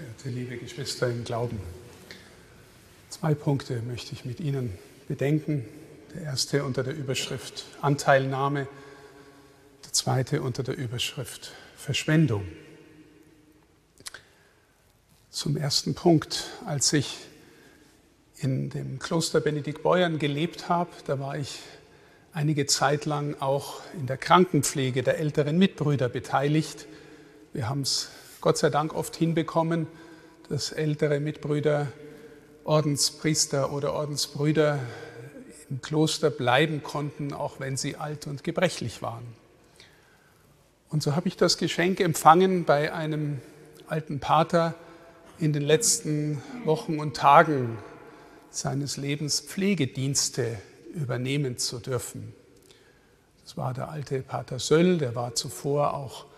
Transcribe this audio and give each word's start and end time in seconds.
verehrte 0.00 0.30
liebe 0.30 0.56
Geschwister 0.56 1.08
im 1.10 1.24
Glauben. 1.24 1.60
Zwei 3.10 3.34
Punkte 3.34 3.82
möchte 3.82 4.14
ich 4.14 4.24
mit 4.24 4.40
Ihnen 4.40 4.72
bedenken. 5.08 5.66
Der 6.14 6.22
erste 6.22 6.64
unter 6.64 6.82
der 6.82 6.94
Überschrift 6.94 7.66
Anteilnahme, 7.82 8.66
der 9.84 9.92
zweite 9.92 10.40
unter 10.40 10.62
der 10.62 10.76
Überschrift 10.78 11.52
Verschwendung. 11.76 12.46
Zum 15.28 15.58
ersten 15.58 15.94
Punkt, 15.94 16.46
als 16.64 16.94
ich 16.94 17.18
in 18.38 18.70
dem 18.70 18.98
Kloster 19.00 19.40
Benedikt 19.40 19.82
Beuern 19.82 20.18
gelebt 20.18 20.70
habe, 20.70 20.90
da 21.06 21.18
war 21.20 21.36
ich 21.36 21.58
einige 22.32 22.64
Zeit 22.64 23.04
lang 23.04 23.36
auch 23.40 23.82
in 23.92 24.06
der 24.06 24.16
Krankenpflege 24.16 25.02
der 25.02 25.18
älteren 25.18 25.58
Mitbrüder 25.58 26.08
beteiligt. 26.08 26.86
Wir 27.52 27.68
haben 27.68 27.82
es 27.82 28.08
Gott 28.40 28.56
sei 28.56 28.70
Dank 28.70 28.94
oft 28.94 29.16
hinbekommen, 29.16 29.86
dass 30.48 30.72
ältere 30.72 31.20
Mitbrüder, 31.20 31.88
Ordenspriester 32.64 33.70
oder 33.70 33.92
Ordensbrüder 33.92 34.78
im 35.68 35.82
Kloster 35.82 36.30
bleiben 36.30 36.82
konnten, 36.82 37.34
auch 37.34 37.60
wenn 37.60 37.76
sie 37.76 37.96
alt 37.96 38.26
und 38.26 38.42
gebrechlich 38.42 39.02
waren. 39.02 39.26
Und 40.88 41.02
so 41.02 41.14
habe 41.14 41.28
ich 41.28 41.36
das 41.36 41.58
Geschenk 41.58 42.00
empfangen, 42.00 42.64
bei 42.64 42.94
einem 42.94 43.40
alten 43.88 44.20
Pater 44.20 44.74
in 45.38 45.52
den 45.52 45.62
letzten 45.62 46.42
Wochen 46.64 46.98
und 46.98 47.16
Tagen 47.16 47.78
seines 48.48 48.96
Lebens 48.96 49.40
Pflegedienste 49.40 50.58
übernehmen 50.94 51.58
zu 51.58 51.78
dürfen. 51.78 52.34
Das 53.44 53.58
war 53.58 53.74
der 53.74 53.90
alte 53.90 54.22
Pater 54.22 54.58
Söll, 54.58 54.96
der 54.96 55.14
war 55.14 55.34
zuvor 55.34 55.94
auch 55.94 56.29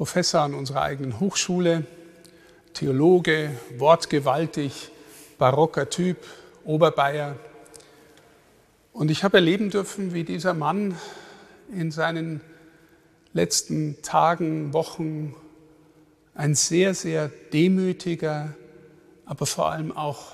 Professor 0.00 0.40
an 0.40 0.54
unserer 0.54 0.80
eigenen 0.80 1.20
Hochschule, 1.20 1.84
Theologe, 2.72 3.50
wortgewaltig, 3.76 4.90
barocker 5.36 5.90
Typ, 5.90 6.16
Oberbayer. 6.64 7.36
Und 8.94 9.10
ich 9.10 9.24
habe 9.24 9.36
erleben 9.36 9.68
dürfen, 9.68 10.14
wie 10.14 10.24
dieser 10.24 10.54
Mann 10.54 10.96
in 11.70 11.90
seinen 11.90 12.40
letzten 13.34 14.00
Tagen, 14.00 14.72
Wochen 14.72 15.34
ein 16.34 16.54
sehr, 16.54 16.94
sehr 16.94 17.30
demütiger, 17.52 18.54
aber 19.26 19.44
vor 19.44 19.70
allem 19.70 19.94
auch 19.94 20.32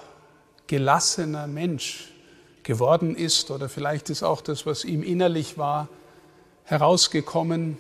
gelassener 0.68 1.48
Mensch 1.48 2.12
geworden 2.62 3.16
ist. 3.16 3.50
Oder 3.50 3.68
vielleicht 3.68 4.10
ist 4.10 4.22
auch 4.22 4.42
das, 4.42 4.64
was 4.64 4.84
ihm 4.84 5.02
innerlich 5.02 5.58
war, 5.58 5.88
herausgekommen. 6.62 7.78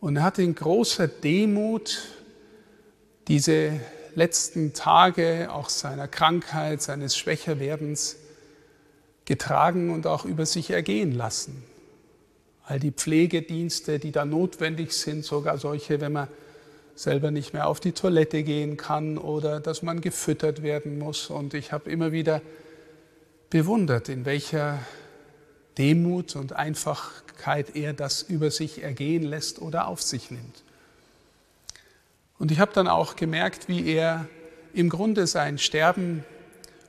Und 0.00 0.16
er 0.16 0.22
hat 0.24 0.38
in 0.38 0.54
großer 0.54 1.08
Demut 1.08 2.02
diese 3.28 3.80
letzten 4.14 4.72
Tage 4.72 5.48
auch 5.50 5.68
seiner 5.68 6.08
Krankheit, 6.08 6.82
seines 6.82 7.16
Schwächerwerdens 7.16 8.16
getragen 9.24 9.90
und 9.90 10.06
auch 10.06 10.24
über 10.24 10.46
sich 10.46 10.70
ergehen 10.70 11.12
lassen. 11.12 11.62
All 12.64 12.80
die 12.80 12.92
Pflegedienste, 12.92 13.98
die 13.98 14.12
da 14.12 14.24
notwendig 14.24 14.92
sind, 14.92 15.24
sogar 15.24 15.58
solche, 15.58 16.00
wenn 16.00 16.12
man 16.12 16.28
selber 16.94 17.30
nicht 17.30 17.52
mehr 17.52 17.68
auf 17.68 17.78
die 17.78 17.92
Toilette 17.92 18.42
gehen 18.42 18.76
kann 18.76 19.18
oder 19.18 19.60
dass 19.60 19.82
man 19.82 20.00
gefüttert 20.00 20.62
werden 20.62 20.98
muss. 20.98 21.28
Und 21.28 21.54
ich 21.54 21.72
habe 21.72 21.90
immer 21.90 22.10
wieder 22.10 22.40
bewundert, 23.50 24.08
in 24.08 24.24
welcher 24.24 24.78
Demut 25.78 26.36
und 26.36 26.54
Einfachkeit 26.54 27.76
er 27.76 27.92
das 27.92 28.22
über 28.22 28.50
sich 28.50 28.82
ergehen 28.82 29.22
lässt 29.22 29.60
oder 29.60 29.88
auf 29.88 30.02
sich 30.02 30.30
nimmt. 30.30 30.62
Und 32.38 32.50
ich 32.50 32.58
habe 32.58 32.72
dann 32.72 32.88
auch 32.88 33.16
gemerkt, 33.16 33.68
wie 33.68 33.86
er 33.92 34.26
im 34.74 34.88
Grunde 34.88 35.26
sein 35.26 35.58
Sterben 35.58 36.24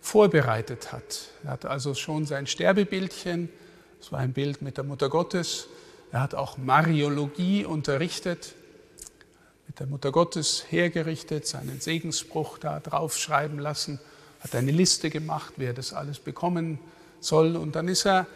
vorbereitet 0.01 0.91
hat. 0.91 1.29
Er 1.43 1.51
hat 1.51 1.65
also 1.65 1.93
schon 1.93 2.25
sein 2.25 2.47
Sterbebildchen, 2.47 3.49
das 3.99 4.11
war 4.11 4.19
ein 4.19 4.33
Bild 4.33 4.61
mit 4.61 4.77
der 4.77 4.83
Mutter 4.83 5.09
Gottes. 5.09 5.67
Er 6.11 6.21
hat 6.21 6.35
auch 6.35 6.57
Mariologie 6.57 7.65
unterrichtet, 7.65 8.55
mit 9.67 9.79
der 9.79 9.87
Mutter 9.87 10.11
Gottes 10.11 10.65
hergerichtet, 10.69 11.45
seinen 11.47 11.81
Segensspruch 11.81 12.57
da 12.57 12.79
draufschreiben 12.79 13.59
lassen, 13.59 13.99
hat 14.39 14.55
eine 14.55 14.71
Liste 14.71 15.09
gemacht, 15.09 15.53
wer 15.57 15.73
das 15.73 15.93
alles 15.93 16.19
bekommen 16.19 16.79
soll. 17.19 17.55
Und 17.55 17.75
dann 17.75 17.87
ist 17.87 18.05
er 18.05 18.27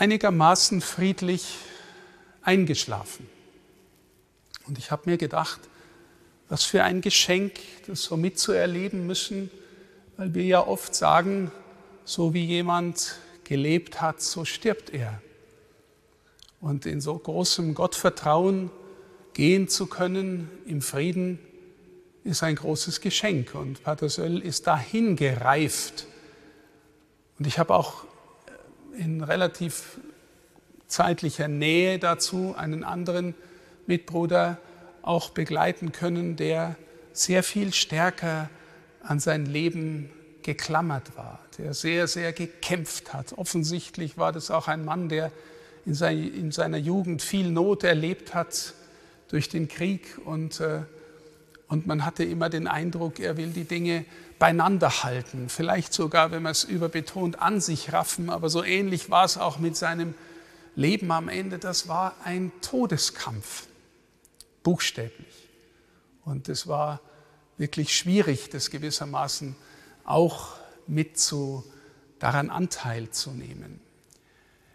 einigermaßen 0.00 0.80
friedlich 0.80 1.58
eingeschlafen. 2.40 3.28
Und 4.66 4.78
ich 4.78 4.90
habe 4.90 5.10
mir 5.10 5.18
gedacht, 5.18 5.60
was 6.48 6.64
für 6.64 6.82
ein 6.82 7.02
Geschenk, 7.02 7.60
das 7.86 8.04
so 8.04 8.16
mitzuerleben 8.16 9.06
müssen, 9.06 9.50
weil 10.16 10.32
wir 10.32 10.44
ja 10.44 10.66
oft 10.66 10.94
sagen, 10.94 11.52
so 12.04 12.32
wie 12.32 12.44
jemand 12.44 13.16
gelebt 13.44 14.00
hat, 14.00 14.22
so 14.22 14.46
stirbt 14.46 14.88
er. 14.90 15.20
Und 16.62 16.86
in 16.86 17.02
so 17.02 17.16
großem 17.18 17.74
Gottvertrauen 17.74 18.70
gehen 19.34 19.68
zu 19.68 19.86
können 19.86 20.50
im 20.64 20.80
Frieden, 20.80 21.38
ist 22.24 22.42
ein 22.42 22.56
großes 22.56 23.02
Geschenk. 23.02 23.54
Und 23.54 23.82
Pater 23.82 24.08
Söll 24.08 24.38
ist 24.38 24.66
dahin 24.66 25.16
gereift. 25.16 26.06
Und 27.38 27.46
ich 27.46 27.58
habe 27.58 27.74
auch 27.74 28.04
in 29.00 29.22
relativ 29.22 29.98
zeitlicher 30.86 31.48
Nähe 31.48 31.98
dazu 31.98 32.54
einen 32.56 32.84
anderen 32.84 33.34
Mitbruder 33.86 34.58
auch 35.02 35.30
begleiten 35.30 35.92
können, 35.92 36.36
der 36.36 36.76
sehr 37.12 37.42
viel 37.42 37.72
stärker 37.72 38.50
an 39.02 39.18
sein 39.18 39.46
Leben 39.46 40.10
geklammert 40.42 41.16
war, 41.16 41.40
der 41.58 41.74
sehr, 41.74 42.06
sehr 42.06 42.32
gekämpft 42.32 43.14
hat. 43.14 43.32
Offensichtlich 43.38 44.18
war 44.18 44.32
das 44.32 44.50
auch 44.50 44.68
ein 44.68 44.84
Mann, 44.84 45.08
der 45.08 45.32
in, 45.86 45.94
seiner 46.52 46.76
Jugend 46.76 47.22
viel 47.22 47.50
Not 47.50 47.84
erlebt 47.84 48.34
hat 48.34 48.74
durch 49.28 49.48
den 49.48 49.68
Krieg 49.68 50.18
und, 50.24 50.60
äh, 50.60 50.82
und 51.70 51.86
man 51.86 52.04
hatte 52.04 52.24
immer 52.24 52.50
den 52.50 52.66
Eindruck, 52.66 53.20
er 53.20 53.36
will 53.36 53.50
die 53.50 53.64
Dinge 53.64 54.04
beieinander 54.40 55.04
halten, 55.04 55.48
vielleicht 55.48 55.92
sogar, 55.92 56.32
wenn 56.32 56.42
man 56.42 56.50
es 56.50 56.64
überbetont, 56.64 57.40
an 57.40 57.60
sich 57.60 57.92
raffen, 57.92 58.28
aber 58.28 58.50
so 58.50 58.64
ähnlich 58.64 59.08
war 59.08 59.24
es 59.24 59.38
auch 59.38 59.60
mit 59.60 59.76
seinem 59.76 60.14
Leben 60.74 61.12
am 61.12 61.28
Ende. 61.28 61.60
Das 61.60 61.86
war 61.86 62.16
ein 62.24 62.50
Todeskampf, 62.60 63.68
buchstäblich. 64.64 65.48
Und 66.24 66.48
es 66.48 66.66
war 66.66 67.00
wirklich 67.56 67.96
schwierig, 67.96 68.50
das 68.50 68.70
gewissermaßen 68.70 69.54
auch 70.02 70.56
mit 70.88 71.20
zu, 71.20 71.62
daran 72.18 72.50
Anteil 72.50 73.10
zu 73.10 73.30
nehmen. 73.30 73.80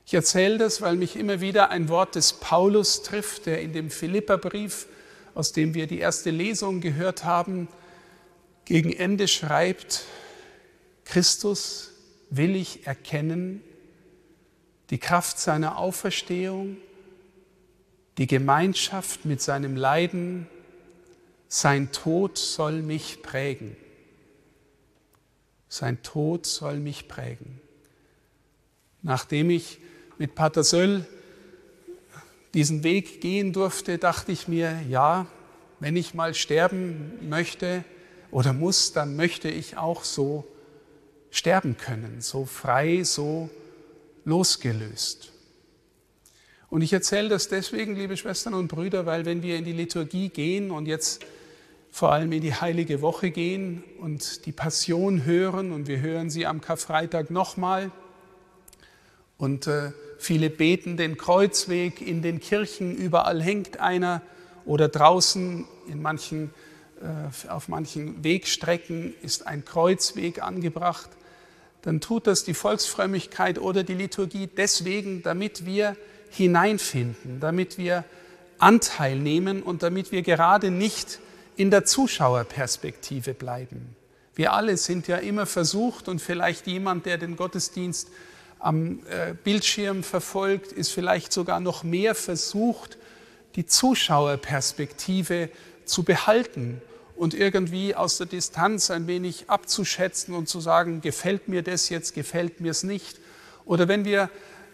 Ich 0.05 0.13
erzähle 0.13 0.59
das, 0.59 0.81
weil 0.81 0.95
mich 0.95 1.17
immer 1.17 1.41
wieder 1.41 1.71
ein 1.71 1.89
Wort 1.89 2.15
des 2.15 2.31
Paulus 2.31 3.03
trifft, 3.03 3.47
der 3.47 3.61
in 3.61 3.73
dem 3.73 3.89
Philipperbrief, 3.89 4.87
aus 5.35 5.51
dem 5.51 5.73
wir 5.73 5.85
die 5.85 5.99
erste 5.99 6.31
Lesung 6.31 6.81
gehört 6.81 7.25
haben, 7.25 7.67
gegen 8.63 8.91
Ende 8.91 9.27
schreibt, 9.27 10.05
Christus 11.03 11.91
will 12.31 12.55
ich 12.55 12.87
erkennen, 12.87 13.61
die 14.89 14.97
Kraft 14.97 15.37
seiner 15.37 15.77
Auferstehung, 15.77 16.77
die 18.17 18.27
Gemeinschaft 18.27 19.25
mit 19.25 19.41
seinem 19.41 19.75
Leiden, 19.75 20.47
sein 21.47 21.91
Tod 21.91 22.37
soll 22.37 22.81
mich 22.81 23.21
prägen. 23.21 23.75
Sein 25.67 26.01
Tod 26.01 26.45
soll 26.45 26.77
mich 26.77 27.07
prägen. 27.07 27.59
Nachdem 29.01 29.49
ich 29.49 29.79
mit 30.17 30.33
Pater 30.33 30.63
Söll 30.63 31.05
diesen 32.55 32.83
Weg 32.83 33.21
gehen 33.21 33.53
durfte, 33.53 33.97
dachte 33.99 34.31
ich 34.31 34.47
mir, 34.47 34.81
ja, 34.89 35.27
wenn 35.79 35.95
ich 35.95 36.13
mal 36.13 36.33
sterben 36.33 37.11
möchte, 37.29 37.83
oder 38.31 38.53
muss, 38.53 38.93
dann 38.93 39.15
möchte 39.15 39.49
ich 39.49 39.77
auch 39.77 40.03
so 40.03 40.47
sterben 41.31 41.77
können, 41.77 42.21
so 42.21 42.45
frei, 42.45 43.03
so 43.03 43.49
losgelöst. 44.23 45.31
Und 46.69 46.81
ich 46.81 46.91
erzähle 46.91 47.29
das 47.29 47.49
deswegen, 47.49 47.95
liebe 47.95 48.17
Schwestern 48.17 48.53
und 48.53 48.67
Brüder, 48.67 49.05
weil 49.05 49.25
wenn 49.25 49.43
wir 49.43 49.57
in 49.57 49.65
die 49.65 49.73
Liturgie 49.73 50.29
gehen 50.29 50.71
und 50.71 50.85
jetzt 50.85 51.25
vor 51.91 52.11
allem 52.11 52.31
in 52.31 52.41
die 52.41 52.53
heilige 52.53 53.01
Woche 53.01 53.31
gehen 53.31 53.83
und 53.99 54.45
die 54.45 54.51
Passion 54.51 55.23
hören 55.23 55.71
und 55.71 55.87
wir 55.87 55.99
hören 55.99 56.29
sie 56.29 56.45
am 56.45 56.59
Karfreitag 56.61 57.31
nochmal 57.31 57.91
und 59.37 59.67
äh, 59.67 59.91
viele 60.17 60.49
beten 60.49 60.97
den 60.97 61.17
Kreuzweg 61.17 62.01
in 62.01 62.21
den 62.21 62.39
Kirchen, 62.39 62.95
überall 62.95 63.41
hängt 63.41 63.79
einer 63.79 64.21
oder 64.65 64.87
draußen 64.87 65.65
in 65.87 66.01
manchen 66.01 66.51
äh, 67.01 67.49
auf 67.49 67.67
manchen 67.67 68.23
Wegstrecken 68.23 69.13
ist 69.21 69.47
ein 69.47 69.65
Kreuzweg 69.65 70.41
angebracht, 70.41 71.09
dann 71.81 71.99
tut 72.01 72.25
das 72.25 72.43
die 72.43 72.53
Volksfrömmigkeit 72.53 73.59
oder 73.59 73.83
die 73.83 73.93
Liturgie 73.93 74.47
deswegen, 74.47 75.21
damit 75.21 75.65
wir 75.65 75.97
hineinfinden, 76.29 77.39
damit 77.39 77.77
wir 77.77 78.05
Anteil 78.57 79.17
nehmen 79.17 79.61
und 79.61 79.83
damit 79.83 80.11
wir 80.11 80.21
gerade 80.21 80.71
nicht 80.71 81.19
in 81.57 81.69
der 81.69 81.85
Zuschauerperspektive 81.85 83.33
bleiben. 83.33 83.95
Wir 84.33 84.53
alle 84.53 84.77
sind 84.77 85.07
ja 85.07 85.17
immer 85.17 85.45
versucht 85.45 86.07
und 86.07 86.21
vielleicht 86.21 86.65
jemand, 86.65 87.05
der 87.05 87.17
den 87.17 87.35
Gottesdienst 87.35 88.09
am 88.65 88.99
äh, 89.09 89.35
Bildschirm 89.43 90.01
verfolgt, 90.03 90.71
ist 90.71 90.89
vielleicht 90.89 91.31
sogar 91.31 91.59
noch 91.59 91.83
mehr 91.83 92.15
versucht, 92.15 92.97
die 93.55 93.67
Zuschauerperspektive 93.67 95.49
zu 95.85 96.03
behalten 96.03 96.81
und 97.15 97.35
irgendwie 97.35 97.93
aus 97.93 98.17
der 98.17 98.25
Distanz 98.25 98.89
ein 98.89 99.05
wenig 99.05 99.51
abzuschätzen 99.51 100.33
und 100.33 100.49
zu 100.49 100.59
sagen, 100.59 101.01
gefällt 101.01 101.47
mir 101.47 101.61
das 101.61 101.89
jetzt, 101.89 102.15
gefällt 102.15 102.59
mir 102.59 102.71
es 102.71 102.81
nicht. 102.81 103.19
Oder 103.65 103.87
wenn 103.87 104.03
wir 104.03 104.31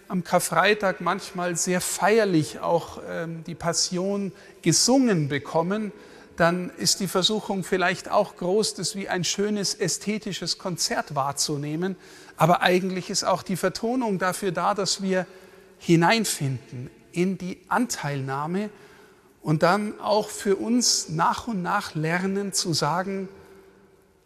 am 0.08 0.24
Karfreitag 0.24 1.02
manchmal 1.02 1.58
sehr 1.58 1.82
feierlich 1.82 2.60
auch 2.60 3.02
ähm, 3.10 3.44
die 3.46 3.56
Passion 3.56 4.32
gesungen 4.62 5.28
bekommen, 5.28 5.92
dann 6.36 6.70
ist 6.72 7.00
die 7.00 7.08
Versuchung 7.08 7.64
vielleicht 7.64 8.10
auch 8.10 8.38
groß, 8.38 8.76
das 8.76 8.96
wie 8.96 9.10
ein 9.10 9.24
schönes 9.24 9.76
ästhetisches 9.76 10.58
Konzert 10.58 11.16
wahrzunehmen. 11.16 11.96
Aber 12.38 12.62
eigentlich 12.62 13.10
ist 13.10 13.24
auch 13.24 13.44
die 13.44 13.58
Vertonung 13.58 14.18
dafür 14.18 14.52
da, 14.52 14.74
dass 14.74 15.02
wir 15.02 15.28
hineinfinden 15.78 16.90
in 17.12 17.38
die 17.38 17.60
Anteilnahme 17.68 18.70
und 19.42 19.64
dann 19.64 20.00
auch 20.00 20.30
für 20.30 20.56
uns 20.56 21.10
nach 21.10 21.48
und 21.48 21.62
nach 21.62 21.96
lernen 21.96 22.54
zu 22.54 22.74
sagen, 22.74 23.28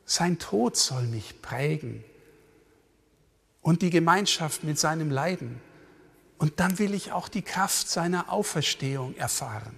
sein 0.06 0.38
Tod 0.38 0.78
soll 0.78 1.04
mich 1.04 1.42
prägen 1.42 2.04
und 3.62 3.82
die 3.82 3.90
Gemeinschaft 3.90 4.64
mit 4.64 4.78
seinem 4.78 5.10
Leiden. 5.10 5.60
Und 6.38 6.60
dann 6.60 6.78
will 6.78 6.94
ich 6.94 7.12
auch 7.12 7.28
die 7.30 7.42
Kraft 7.42 7.90
seiner 7.90 8.32
Auferstehung 8.32 9.16
erfahren. 9.16 9.76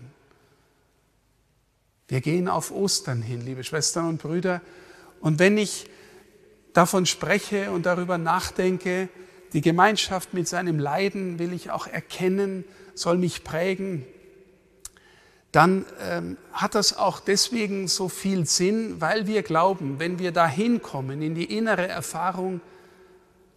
Wir 2.08 2.22
gehen 2.22 2.48
auf 2.48 2.72
Ostern 2.72 3.22
hin, 3.22 3.42
liebe 3.42 3.64
Schwestern 3.64 4.08
und 4.08 4.22
Brüder. 4.22 4.62
Und 5.20 5.40
wenn 5.40 5.58
ich 5.58 5.90
davon 6.74 7.06
spreche 7.06 7.72
und 7.72 7.86
darüber 7.86 8.18
nachdenke, 8.18 9.10
die 9.54 9.62
Gemeinschaft 9.62 10.34
mit 10.34 10.48
seinem 10.48 10.80
Leiden 10.80 11.40
will 11.40 11.54
ich 11.54 11.72
auch 11.72 11.88
erkennen, 11.88 12.64
soll 12.94 13.18
mich 13.18 13.44
prägen, 13.44 14.06
dann 15.52 15.86
ähm, 16.02 16.38
hat 16.52 16.76
das 16.76 16.98
auch 16.98 17.20
deswegen 17.20 17.88
so 17.88 18.10
viel 18.10 18.46
Sinn, 18.46 19.02
weil 19.02 19.28
wir 19.28 19.44
glauben, 19.44 20.00
wenn 20.00 20.20
wir 20.20 20.32
da 20.32 20.48
hinkommen 20.48 21.22
in 21.22 21.36
die 21.36 21.58
innere 21.58 21.88
Erfahrung, 21.88 22.62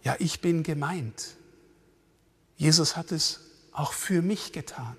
ja, 0.03 0.15
ich 0.19 0.41
bin 0.41 0.63
gemeint. 0.63 1.35
Jesus 2.55 2.97
hat 2.97 3.11
es 3.11 3.41
auch 3.71 3.93
für 3.93 4.21
mich 4.21 4.51
getan. 4.51 4.95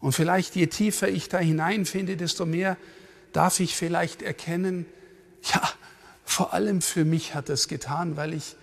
Und 0.00 0.12
vielleicht 0.12 0.56
je 0.56 0.66
tiefer 0.66 1.08
ich 1.08 1.28
da 1.28 1.38
hineinfinde, 1.38 2.16
desto 2.16 2.46
mehr 2.46 2.76
darf 3.32 3.60
ich 3.60 3.76
vielleicht 3.76 4.22
erkennen, 4.22 4.86
ja, 5.52 5.62
vor 6.24 6.54
allem 6.54 6.80
für 6.80 7.04
mich 7.04 7.34
hat 7.34 7.48
es 7.48 7.68
getan, 7.68 8.16
weil 8.16 8.34
ich, 8.34 8.56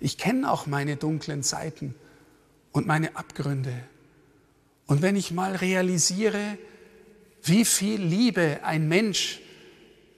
ich 0.00 0.18
kenne 0.18 0.50
auch 0.50 0.66
meine 0.66 0.96
dunklen 0.96 1.42
Seiten 1.42 1.94
und 2.72 2.86
meine 2.86 3.16
Abgründe. 3.16 3.72
Und 4.86 5.00
wenn 5.00 5.16
ich 5.16 5.30
mal 5.30 5.56
realisiere, 5.56 6.58
wie 7.42 7.64
viel 7.64 8.02
Liebe 8.02 8.60
ein 8.62 8.88
Mensch 8.88 9.40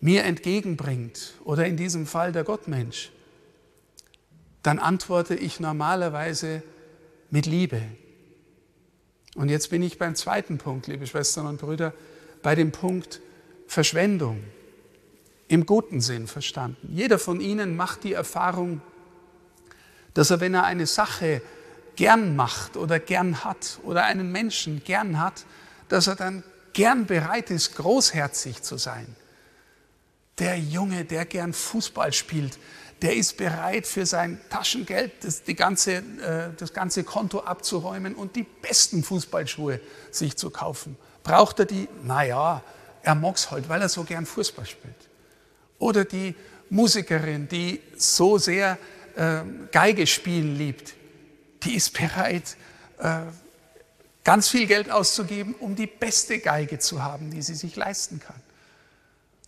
mir 0.00 0.24
entgegenbringt, 0.24 1.34
oder 1.44 1.66
in 1.66 1.76
diesem 1.76 2.06
Fall 2.06 2.32
der 2.32 2.44
Gottmensch, 2.44 3.10
dann 4.62 4.78
antworte 4.78 5.34
ich 5.34 5.60
normalerweise 5.60 6.62
mit 7.30 7.46
Liebe. 7.46 7.82
Und 9.36 9.50
jetzt 9.50 9.68
bin 9.68 9.82
ich 9.82 9.98
beim 9.98 10.14
zweiten 10.14 10.56
Punkt, 10.56 10.86
liebe 10.86 11.06
Schwestern 11.06 11.46
und 11.46 11.60
Brüder, 11.60 11.92
bei 12.42 12.54
dem 12.54 12.72
Punkt 12.72 13.20
Verschwendung. 13.66 14.42
Im 15.48 15.66
guten 15.66 16.00
Sinn 16.00 16.26
verstanden. 16.26 16.88
Jeder 16.92 17.18
von 17.18 17.40
Ihnen 17.40 17.76
macht 17.76 18.02
die 18.02 18.14
Erfahrung, 18.14 18.80
dass 20.14 20.30
er, 20.30 20.40
wenn 20.40 20.54
er 20.54 20.64
eine 20.64 20.86
Sache 20.86 21.42
gern 21.94 22.34
macht 22.34 22.76
oder 22.76 22.98
gern 22.98 23.44
hat 23.44 23.78
oder 23.84 24.04
einen 24.04 24.32
Menschen 24.32 24.82
gern 24.82 25.20
hat, 25.20 25.44
dass 25.88 26.08
er 26.08 26.16
dann 26.16 26.42
gern 26.72 27.06
bereit 27.06 27.50
ist, 27.50 27.76
großherzig 27.76 28.62
zu 28.62 28.76
sein. 28.76 29.14
Der 30.38 30.58
Junge, 30.58 31.04
der 31.04 31.26
gern 31.26 31.52
Fußball 31.52 32.12
spielt, 32.12 32.58
der 33.02 33.14
ist 33.14 33.36
bereit 33.36 33.86
für 33.86 34.06
sein 34.06 34.40
Taschengeld 34.48 35.12
das, 35.22 35.42
ganze, 35.56 35.96
äh, 35.96 36.50
das 36.56 36.72
ganze 36.72 37.04
Konto 37.04 37.40
abzuräumen 37.40 38.14
und 38.14 38.36
die 38.36 38.44
besten 38.44 39.02
Fußballschuhe 39.02 39.80
sich 40.10 40.36
zu 40.36 40.50
kaufen. 40.50 40.96
Braucht 41.22 41.58
er 41.58 41.66
die? 41.66 41.88
Naja, 42.04 42.62
er 43.02 43.14
mag 43.14 43.36
es 43.36 43.50
halt, 43.50 43.68
weil 43.68 43.82
er 43.82 43.88
so 43.88 44.04
gern 44.04 44.24
Fußball 44.24 44.66
spielt. 44.66 44.94
Oder 45.78 46.04
die 46.04 46.34
Musikerin, 46.70 47.48
die 47.48 47.80
so 47.96 48.38
sehr 48.38 48.78
äh, 49.14 49.40
Geige 49.70 50.06
spielen 50.06 50.56
liebt, 50.56 50.94
die 51.62 51.74
ist 51.76 51.92
bereit, 51.92 52.56
äh, 52.98 53.20
ganz 54.24 54.48
viel 54.48 54.66
Geld 54.66 54.90
auszugeben, 54.90 55.54
um 55.60 55.76
die 55.76 55.86
beste 55.86 56.38
Geige 56.38 56.78
zu 56.78 57.02
haben, 57.02 57.30
die 57.30 57.42
sie 57.42 57.54
sich 57.54 57.76
leisten 57.76 58.20
kann. 58.20 58.40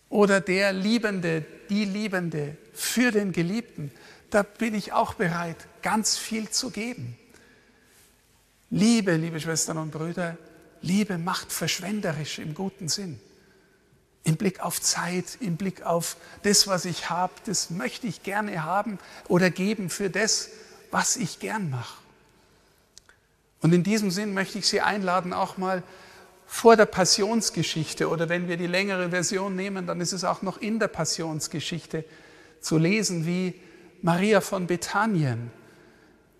Oder 0.09 0.41
der 0.41 0.73
Liebende, 0.73 1.45
die 1.69 1.85
Liebende 1.85 2.57
für 2.79 3.11
den 3.11 3.31
Geliebten, 3.31 3.91
da 4.29 4.43
bin 4.43 4.73
ich 4.73 4.93
auch 4.93 5.13
bereit, 5.15 5.57
ganz 5.81 6.17
viel 6.17 6.49
zu 6.49 6.69
geben. 6.69 7.17
Liebe, 8.69 9.15
liebe 9.15 9.39
Schwestern 9.39 9.77
und 9.77 9.91
Brüder, 9.91 10.37
Liebe 10.81 11.17
macht 11.17 11.51
verschwenderisch 11.51 12.39
im 12.39 12.53
guten 12.53 12.87
Sinn. 12.87 13.19
Im 14.23 14.37
Blick 14.37 14.59
auf 14.59 14.79
Zeit, 14.81 15.37
im 15.39 15.57
Blick 15.57 15.81
auf 15.83 16.15
das, 16.43 16.67
was 16.67 16.85
ich 16.85 17.09
habe, 17.09 17.33
das 17.45 17.69
möchte 17.69 18.07
ich 18.07 18.23
gerne 18.23 18.63
haben 18.63 18.99
oder 19.27 19.49
geben 19.49 19.89
für 19.89 20.09
das, 20.09 20.49
was 20.91 21.17
ich 21.17 21.39
gern 21.39 21.69
mache. 21.69 21.97
Und 23.61 23.73
in 23.73 23.83
diesem 23.83 24.11
Sinn 24.11 24.33
möchte 24.33 24.59
ich 24.59 24.67
Sie 24.67 24.81
einladen, 24.81 25.33
auch 25.33 25.57
mal 25.57 25.83
vor 26.47 26.75
der 26.75 26.85
Passionsgeschichte 26.85 28.09
oder 28.09 28.29
wenn 28.29 28.47
wir 28.47 28.57
die 28.57 28.67
längere 28.67 29.09
Version 29.09 29.55
nehmen, 29.55 29.85
dann 29.85 29.99
ist 29.99 30.13
es 30.13 30.23
auch 30.23 30.41
noch 30.41 30.57
in 30.57 30.79
der 30.79 30.87
Passionsgeschichte 30.87 32.05
zu 32.61 32.77
lesen, 32.77 33.25
wie 33.25 33.55
Maria 34.01 34.41
von 34.41 34.67
Bethanien, 34.67 35.51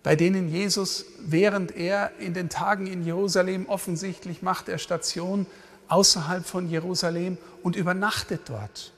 bei 0.04 0.16
denen 0.16 0.50
Jesus, 0.50 1.06
während 1.19 1.75
er 1.75 2.12
in 2.19 2.33
den 2.33 2.50
Tagen 2.50 2.88
in 2.88 3.04
Jerusalem 3.04 3.68
offensichtlich 3.68 4.42
macht, 4.42 4.69
er 4.69 4.77
Station 4.77 5.45
außerhalb 5.89 6.45
von 6.45 6.69
Jerusalem 6.69 7.38
und 7.63 7.75
übernachtet 7.75 8.42
dort. 8.45 8.94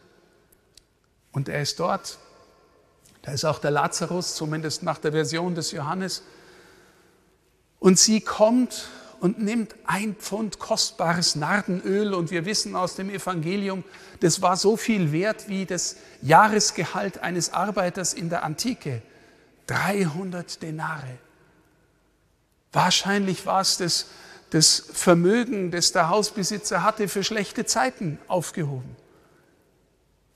Und 1.32 1.50
er 1.50 1.62
ist 1.62 1.80
dort. 1.80 2.20
Da 3.22 3.32
ist 3.32 3.46
auch 3.46 3.60
der 3.60 3.72
Lazarus, 3.72 4.36
zumindest 4.36 4.84
nach 4.84 4.98
der 4.98 5.12
Version 5.12 5.56
des 5.56 5.72
Johannes. 5.72 6.24
Und 7.80 7.98
sie 7.98 8.22
kommt 8.22 8.90
und 9.22 9.40
nimmt 9.40 9.76
ein 9.86 10.16
Pfund 10.16 10.58
kostbares 10.58 11.36
Nardenöl 11.36 12.16
und 12.16 12.32
wir 12.32 12.44
wissen 12.46 12.76
aus 12.76 12.96
dem 12.96 13.12
Evangelium, 13.12 13.84
das 14.20 14.42
war 14.42 14.58
so 14.58 14.76
viel 14.76 15.12
wert 15.12 15.48
wie 15.48 15.68
das 15.68 15.96
Jahresgehalt 16.24 17.20
eines 17.20 17.54
Arbeiters 17.54 18.16
in 18.16 18.30
der 18.30 18.44
Antike. 18.44 19.04
300 19.68 20.64
Denare. 20.64 21.20
Wahrscheinlich 22.74 23.46
war 23.46 23.62
es 23.62 23.78
das, 23.78 24.08
das 24.50 24.84
Vermögen, 24.92 25.70
das 25.70 25.92
der 25.92 26.10
Hausbesitzer 26.10 26.82
hatte, 26.82 27.08
für 27.08 27.24
schlechte 27.24 27.64
Zeiten 27.66 28.18
aufgehoben. 28.28 28.96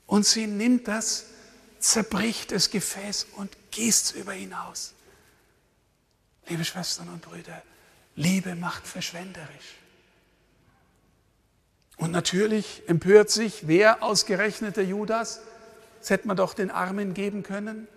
Und 0.06 0.26
sie 0.26 0.46
nimmt 0.46 0.86
das, 0.86 1.26
zerbricht 1.80 2.52
das 2.52 2.70
Gefäß 2.70 3.26
und 3.34 3.50
gießt 3.72 4.04
es 4.04 4.12
über 4.12 4.36
ihn 4.36 4.54
aus. 4.54 4.94
Liebe 6.46 6.64
Schwestern 6.64 7.08
und 7.08 7.20
Brüder, 7.20 7.60
Liebe 8.16 8.56
macht 8.56 8.86
verschwenderisch. 8.86 9.76
Und 11.98 12.10
natürlich 12.10 12.82
empört 12.86 13.30
sich, 13.30 13.68
wer 13.68 14.02
ausgerechnet 14.02 14.76
der 14.76 14.84
Judas? 14.84 15.40
Das 16.00 16.10
hätte 16.10 16.26
man 16.26 16.36
doch 16.36 16.54
den 16.54 16.70
Armen 16.70 17.14
geben 17.14 17.42
können. 17.42 17.88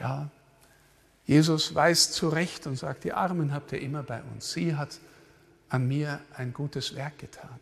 Ja, 0.00 0.30
Jesus 1.24 1.74
weist 1.74 2.12
zurecht 2.14 2.66
und 2.66 2.76
sagt, 2.76 3.04
die 3.04 3.12
Armen 3.12 3.52
habt 3.52 3.72
ihr 3.72 3.80
immer 3.80 4.02
bei 4.02 4.22
uns. 4.22 4.52
Sie 4.52 4.76
hat 4.76 4.98
an 5.68 5.88
mir 5.88 6.20
ein 6.34 6.52
gutes 6.52 6.94
Werk 6.94 7.18
getan. 7.18 7.58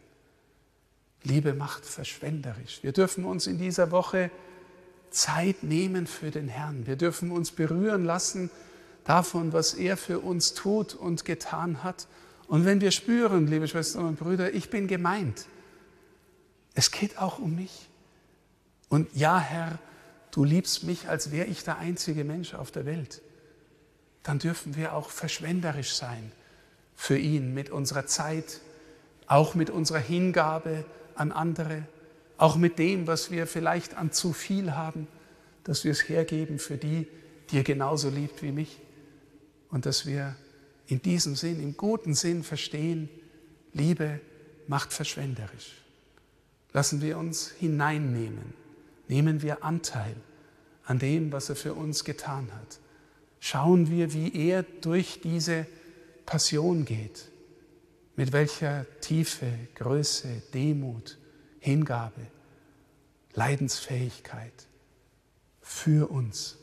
Liebe 1.23 1.55
macht 1.55 1.87
verschwenderisch. 1.87 2.83
Wir 2.83 2.93
dürfen 2.93 3.25
uns 3.25 3.47
in 3.47 3.57
dieser 3.57 3.91
Woche 3.91 4.31
Zeit 5.11 5.63
nehmen 5.63 6.07
für 6.07 6.31
den 6.31 6.49
Herrn. 6.49 6.87
Wir 6.87 6.97
dürfen 6.97 7.31
uns 7.31 7.51
berühren 7.51 8.05
lassen 8.05 8.51
davon, 9.05 9.53
was 9.53 9.75
er 9.75 9.97
für 9.97 10.21
uns 10.21 10.55
tut 10.55 10.95
und 10.95 11.25
getan 11.25 11.85
hat. 11.85 12.07
Und 12.49 12.65
wenn 12.65 12.81
wir 12.81 12.91
spüren, 12.91 13.47
liebe 13.47 13.69
Schwestern 13.69 14.07
und 14.07 14.19
Brüder, 14.19 14.53
ich 14.53 14.71
bin 14.71 14.89
gemeint, 14.89 15.47
es 16.75 16.91
geht 16.91 17.19
auch 17.19 17.39
um 17.39 17.55
mich. 17.55 17.89
Und 18.89 19.09
ja, 19.15 19.39
Herr, 19.39 19.79
du 20.31 20.45
liebst 20.45 20.85
mich, 20.85 21.09
als 21.09 21.31
wäre 21.31 21.47
ich 21.47 21.65
der 21.65 21.79
einzige 21.79 22.25
Mensch 22.25 22.55
auf 22.55 22.71
der 22.71 22.87
Welt. 22.87 23.23
Dann 24.23 24.39
dürfen 24.39 24.77
wir 24.77 24.95
auch 24.95 25.11
verschwenderisch 25.11 25.95
sein 25.95 26.33
für 26.95 27.19
ihn 27.19 27.55
mit 27.55 27.71
unserer 27.71 28.07
Zeit, 28.07 28.61
auch 29.27 29.55
mit 29.55 29.71
unserer 29.71 29.99
Hingabe, 29.99 30.85
an 31.15 31.33
andere, 31.33 31.87
auch 32.37 32.57
mit 32.57 32.79
dem, 32.79 33.07
was 33.07 33.31
wir 33.31 33.47
vielleicht 33.47 33.95
an 33.95 34.13
zu 34.13 34.33
viel 34.33 34.75
haben, 34.75 35.07
dass 35.63 35.85
wir 35.85 35.93
es 35.93 36.09
hergeben 36.09 36.59
für 36.59 36.77
die, 36.77 37.07
die 37.51 37.57
ihr 37.57 37.63
genauso 37.63 38.09
liebt 38.09 38.43
wie 38.43 38.53
mich. 38.53 38.81
Und 39.75 39.87
dass 39.87 40.07
wir 40.07 40.37
in 40.87 41.03
diesem 41.03 41.35
Sinn, 41.35 41.61
im 41.61 41.77
guten 41.77 42.15
Sinn 42.15 42.45
verstehen, 42.45 43.09
Liebe 43.73 44.21
macht 44.69 44.93
verschwenderisch. 44.93 45.83
Lassen 46.73 47.03
wir 47.03 47.19
uns 47.19 47.51
hineinnehmen, 47.59 48.55
nehmen 49.09 49.43
wir 49.43 49.65
Anteil 49.65 50.15
an 50.85 51.01
dem, 51.01 51.33
was 51.33 51.49
er 51.49 51.57
für 51.57 51.75
uns 51.75 52.05
getan 52.05 52.53
hat. 52.53 52.79
Schauen 53.41 53.91
wir, 53.91 54.13
wie 54.13 54.33
er 54.49 54.63
durch 54.63 55.21
diese 55.21 55.67
Passion 56.25 56.85
geht, 56.85 57.29
mit 58.15 58.31
welcher 58.31 58.87
Tiefe, 59.01 59.51
Größe, 59.75 60.41
Demut, 60.55 61.19
Hingabe, 61.59 62.29
Leidensfähigkeit 63.33 64.69
für 65.63 66.13
uns. 66.13 66.59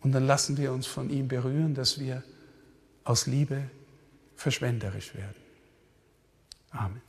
Und 0.00 0.12
dann 0.12 0.26
lassen 0.26 0.56
wir 0.56 0.72
uns 0.72 0.86
von 0.86 1.10
ihm 1.10 1.28
berühren, 1.28 1.74
dass 1.74 1.98
wir 1.98 2.22
aus 3.04 3.26
Liebe 3.26 3.70
verschwenderisch 4.36 5.14
werden. 5.14 5.36
Amen. 6.70 7.07